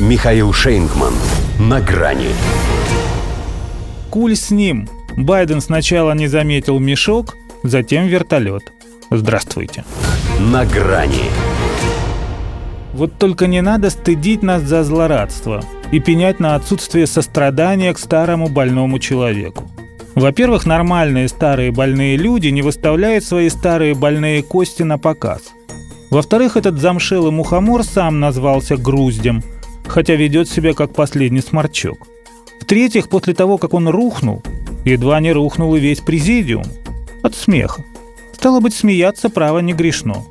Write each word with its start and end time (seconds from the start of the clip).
Михаил 0.00 0.52
Шейнгман. 0.52 1.14
На 1.60 1.80
грани. 1.80 2.30
Куль 4.10 4.34
с 4.34 4.50
ним. 4.50 4.88
Байден 5.16 5.60
сначала 5.60 6.10
не 6.14 6.26
заметил 6.26 6.80
мешок, 6.80 7.36
затем 7.62 8.08
вертолет. 8.08 8.72
Здравствуйте. 9.12 9.84
На 10.40 10.66
грани. 10.66 11.30
Вот 12.92 13.16
только 13.18 13.46
не 13.46 13.62
надо 13.62 13.88
стыдить 13.88 14.42
нас 14.42 14.62
за 14.62 14.82
злорадство 14.82 15.62
и 15.92 16.00
пенять 16.00 16.40
на 16.40 16.56
отсутствие 16.56 17.06
сострадания 17.06 17.94
к 17.94 17.98
старому 18.00 18.48
больному 18.48 18.98
человеку. 18.98 19.70
Во-первых, 20.16 20.66
нормальные 20.66 21.28
старые 21.28 21.70
больные 21.70 22.16
люди 22.16 22.48
не 22.48 22.62
выставляют 22.62 23.22
свои 23.22 23.48
старые 23.48 23.94
больные 23.94 24.42
кости 24.42 24.82
на 24.82 24.98
показ. 24.98 25.42
Во-вторых, 26.10 26.56
этот 26.56 26.80
замшелый 26.80 27.30
мухомор 27.30 27.84
сам 27.84 28.18
назвался 28.18 28.76
груздем, 28.76 29.42
хотя 29.86 30.14
ведет 30.14 30.48
себя 30.48 30.74
как 30.74 30.92
последний 30.92 31.40
сморчок. 31.40 32.06
В-третьих, 32.60 33.08
после 33.08 33.34
того, 33.34 33.58
как 33.58 33.74
он 33.74 33.88
рухнул, 33.88 34.42
едва 34.84 35.20
не 35.20 35.32
рухнул 35.32 35.74
и 35.74 35.80
весь 35.80 36.00
президиум. 36.00 36.64
От 37.22 37.34
смеха. 37.34 37.84
Стало 38.32 38.60
быть, 38.60 38.74
смеяться 38.74 39.30
право 39.30 39.60
не 39.60 39.72
грешно. 39.72 40.24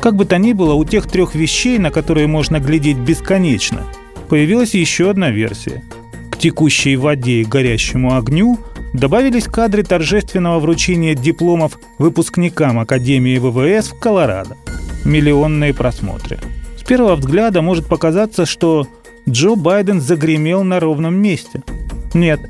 Как 0.00 0.16
бы 0.16 0.24
то 0.24 0.36
ни 0.38 0.52
было, 0.52 0.74
у 0.74 0.84
тех 0.84 1.06
трех 1.06 1.34
вещей, 1.34 1.78
на 1.78 1.90
которые 1.90 2.26
можно 2.26 2.60
глядеть 2.60 2.98
бесконечно, 2.98 3.82
появилась 4.28 4.74
еще 4.74 5.10
одна 5.10 5.30
версия. 5.30 5.82
К 6.30 6.36
текущей 6.36 6.96
воде 6.96 7.40
и 7.40 7.44
горящему 7.44 8.16
огню– 8.16 8.58
добавились 8.94 9.44
кадры 9.44 9.82
торжественного 9.82 10.60
вручения 10.60 11.14
дипломов 11.14 11.78
выпускникам 11.98 12.78
Академии 12.78 13.38
ВВС 13.38 13.90
в 13.90 13.98
Колорадо. 13.98 14.56
Миллионные 15.04 15.74
просмотры. 15.74 16.38
С 16.84 16.86
первого 16.86 17.16
взгляда 17.16 17.62
может 17.62 17.86
показаться, 17.86 18.44
что 18.44 18.86
Джо 19.26 19.54
Байден 19.54 20.02
загремел 20.02 20.64
на 20.64 20.80
ровном 20.80 21.14
месте. 21.14 21.62
Нет, 22.12 22.40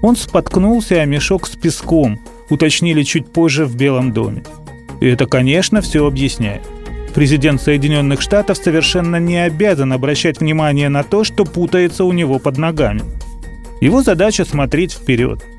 он 0.00 0.16
споткнулся 0.16 1.02
о 1.02 1.04
мешок 1.04 1.46
с 1.46 1.50
песком, 1.50 2.18
уточнили 2.48 3.02
чуть 3.02 3.30
позже 3.30 3.66
в 3.66 3.76
Белом 3.76 4.14
доме. 4.14 4.44
И 5.00 5.06
это, 5.06 5.26
конечно, 5.26 5.82
все 5.82 6.06
объясняет. 6.06 6.62
Президент 7.14 7.60
Соединенных 7.60 8.22
Штатов 8.22 8.56
совершенно 8.56 9.16
не 9.16 9.36
обязан 9.36 9.92
обращать 9.92 10.40
внимание 10.40 10.88
на 10.88 11.02
то, 11.02 11.22
что 11.22 11.44
путается 11.44 12.04
у 12.04 12.12
него 12.12 12.38
под 12.38 12.56
ногами. 12.56 13.02
Его 13.82 14.02
задача 14.02 14.46
смотреть 14.46 14.92
вперед– 14.92 15.44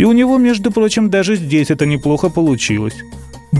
и 0.00 0.04
у 0.04 0.12
него, 0.12 0.38
между 0.38 0.70
прочим, 0.70 1.10
даже 1.10 1.36
здесь 1.36 1.70
это 1.70 1.84
неплохо 1.84 2.30
получилось. 2.30 2.96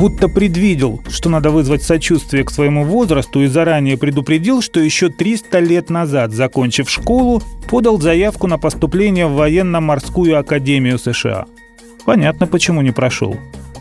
Будто 0.00 0.28
предвидел, 0.28 1.02
что 1.10 1.28
надо 1.28 1.50
вызвать 1.50 1.82
сочувствие 1.82 2.42
к 2.42 2.50
своему 2.50 2.84
возрасту 2.84 3.42
и 3.42 3.48
заранее 3.48 3.98
предупредил, 3.98 4.62
что 4.62 4.80
еще 4.80 5.10
300 5.10 5.58
лет 5.58 5.90
назад, 5.90 6.32
закончив 6.32 6.88
школу, 6.88 7.42
подал 7.68 8.00
заявку 8.00 8.46
на 8.46 8.56
поступление 8.56 9.26
в 9.26 9.34
военно-морскую 9.34 10.38
академию 10.38 10.98
США. 10.98 11.44
Понятно, 12.06 12.46
почему 12.46 12.80
не 12.80 12.92
прошел. 12.92 13.36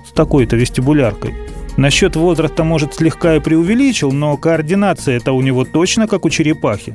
С 0.05 0.11
такой-то 0.11 0.57
вестибуляркой. 0.57 1.35
Насчет 1.77 2.17
возраста, 2.17 2.65
может, 2.65 2.95
слегка 2.95 3.37
и 3.37 3.39
преувеличил, 3.39 4.11
но 4.11 4.35
координация 4.35 5.15
это 5.15 5.31
у 5.31 5.41
него 5.41 5.63
точно 5.63 6.05
как 6.05 6.25
у 6.25 6.29
черепахи. 6.29 6.93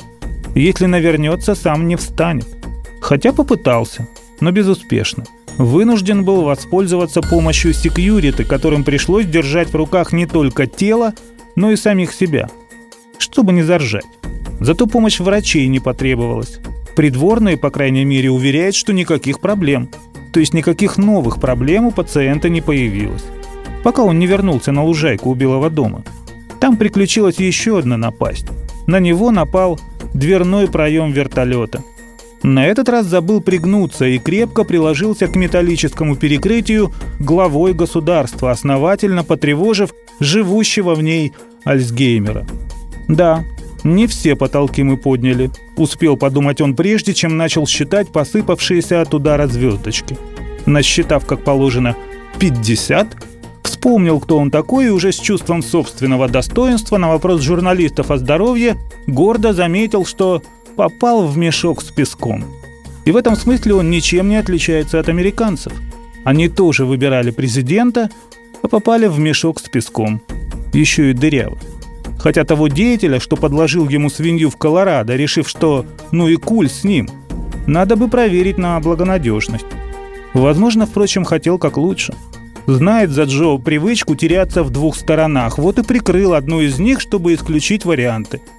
Если 0.55 0.85
навернется, 0.85 1.55
сам 1.55 1.89
не 1.89 1.97
встанет. 1.97 2.49
Хотя 3.01 3.33
попытался, 3.33 4.07
но 4.41 4.51
безуспешно 4.51 5.25
вынужден 5.59 6.25
был 6.25 6.43
воспользоваться 6.43 7.21
помощью 7.21 7.73
секьюриты, 7.73 8.45
которым 8.45 8.85
пришлось 8.85 9.27
держать 9.27 9.69
в 9.71 9.77
руках 9.77 10.13
не 10.13 10.27
только 10.27 10.67
тело, 10.67 11.15
но 11.57 11.71
и 11.71 11.77
самих 11.77 12.13
себя, 12.13 12.49
чтобы 13.19 13.53
не 13.53 13.63
заржать. 13.63 14.05
Зато 14.61 14.87
помощь 14.87 15.21
врачей 15.21 15.67
не 15.69 15.81
потребовалась. 15.81 16.59
Придворные, 16.97 17.57
по 17.57 17.71
крайней 17.71 18.05
мере, 18.05 18.31
уверяют, 18.31 18.75
что 18.75 18.93
никаких 18.93 19.41
проблем. 19.41 19.89
То 20.33 20.41
есть 20.41 20.55
никаких 20.55 20.97
новых 20.97 21.41
проблем 21.41 21.87
у 21.87 21.91
пациента 21.91 22.49
не 22.49 22.61
появилось. 22.61 23.25
Пока 23.83 24.03
он 24.03 24.19
не 24.19 24.27
вернулся 24.27 24.73
на 24.73 24.85
лужайку 24.85 25.31
у 25.31 25.35
Белого 25.35 25.71
дома. 25.71 26.05
Там 26.61 26.77
приключилась 26.77 27.39
еще 27.39 27.79
одна 27.79 27.97
напасть. 27.97 28.47
На 28.87 29.01
него 29.01 29.31
напал 29.31 29.79
дверной 30.15 30.69
проем 30.69 31.13
вертолета– 31.13 31.83
на 32.45 32.67
этот 32.67 32.91
раз 32.91 33.07
забыл 33.07 33.41
пригнуться 33.41 34.05
и 34.05 34.19
крепко 34.19 34.65
приложился 34.65 35.27
к 35.29 35.35
металлическому 35.35 36.15
перекрытию 36.15 36.93
главой 37.19 37.73
государства, 37.73 38.51
основательно 38.51 39.25
потревожив 39.25 39.95
живущего 40.21 40.95
в 40.95 41.03
ней 41.03 41.33
Альцгеймера. 41.65 42.47
Да, 43.09 43.45
не 43.83 44.07
все 44.07 44.37
потолки 44.37 44.83
мы 44.83 44.99
подняли. 44.99 45.51
Успел 45.79 46.19
подумать 46.19 46.61
он 46.61 46.77
прежде, 46.77 47.15
чем 47.15 47.39
начал 47.39 47.67
считать 47.67 48.13
посыпавшиеся 48.13 49.01
от 49.01 49.15
удара 49.15 49.47
звездочки. 49.47 50.19
Насчитав, 50.67 51.25
как 51.25 51.45
положено, 51.45 51.97
50, 52.39 53.07
вспомнил, 53.63 54.21
кто 54.21 54.37
он 54.37 54.51
такой, 54.51 54.87
и 54.87 54.91
уже 54.91 55.13
с 55.13 55.19
чувством 55.19 55.63
собственного 55.63 56.29
достоинства 56.29 56.99
на 56.99 57.09
вопрос 57.09 57.41
журналистов 57.41 58.11
о 58.11 58.19
здоровье 58.19 58.77
гордо 59.07 59.55
заметил, 59.55 60.05
что 60.05 60.43
попал 60.75 61.27
в 61.27 61.37
мешок 61.37 61.83
с 61.83 61.91
песком. 61.91 62.45
И 63.05 63.13
в 63.13 63.17
этом 63.17 63.37
смысле 63.37 63.75
он 63.75 63.91
ничем 63.91 64.29
не 64.29 64.37
отличается 64.37 64.99
от 64.99 65.09
американцев. 65.09 65.73
Они 66.25 66.49
тоже 66.49 66.87
выбирали 66.87 67.31
президента, 67.31 68.11
а 68.63 68.69
попали 68.69 69.07
в 69.07 69.19
мешок 69.19 69.61
с 69.61 69.69
песком. 69.69 70.23
Еще 70.73 71.11
и 71.11 71.15
дыряво. 71.15 71.59
Хотя 72.19 72.45
того 72.45 72.69
деятеля, 72.69 73.21
что 73.21 73.37
подложил 73.37 73.89
ему 73.89 74.09
свинью 74.09 74.49
в 74.49 74.57
Колорадо, 74.57 75.15
решив, 75.15 75.49
что 75.49 75.85
ну 76.11 76.29
и 76.29 76.37
куль 76.37 76.71
с 76.71 76.83
ним, 76.83 77.09
надо 77.67 77.97
бы 77.97 78.09
проверить 78.09 78.57
на 78.57 78.81
благонадежность. 78.81 79.67
Возможно, 80.33 80.87
впрочем, 80.87 81.25
хотел 81.25 81.59
как 81.59 81.77
лучше. 81.77 82.15
Знает 82.67 83.11
за 83.11 83.25
Джо 83.25 83.59
привычку 83.59 84.17
теряться 84.17 84.63
в 84.63 84.71
двух 84.71 84.97
сторонах, 84.97 85.59
вот 85.59 85.79
и 85.79 85.83
прикрыл 85.83 86.33
одну 86.33 86.63
из 86.63 86.79
них, 86.79 87.01
чтобы 87.01 87.35
исключить 87.35 87.85
варианты– 87.85 88.41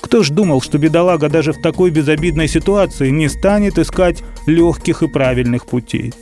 кто 0.00 0.22
ж 0.22 0.30
думал, 0.30 0.60
что 0.60 0.78
бедолага 0.78 1.28
даже 1.28 1.52
в 1.52 1.60
такой 1.60 1.90
безобидной 1.90 2.48
ситуации 2.48 3.10
не 3.10 3.28
станет 3.28 3.78
искать 3.78 4.22
легких 4.46 5.02
и 5.02 5.08
правильных 5.08 5.66
путей? 5.66 6.12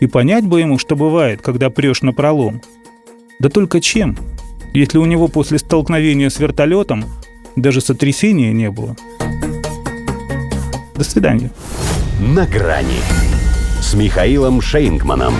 И 0.00 0.06
понять 0.06 0.46
бы 0.46 0.60
ему, 0.60 0.78
что 0.78 0.96
бывает, 0.96 1.40
когда 1.42 1.70
прешь 1.70 2.02
на 2.02 2.12
пролом. 2.12 2.60
Да 3.38 3.48
только 3.48 3.80
чем, 3.80 4.16
если 4.74 4.98
у 4.98 5.04
него 5.04 5.28
после 5.28 5.58
столкновения 5.58 6.28
с 6.28 6.38
вертолетом 6.38 7.04
даже 7.56 7.80
сотрясения 7.80 8.52
не 8.52 8.70
было? 8.70 8.96
До 10.94 11.04
свидания. 11.04 11.50
На 12.20 12.46
грани 12.46 13.00
с 13.80 13.94
Михаилом 13.94 14.60
Шейнгманом. 14.60 15.34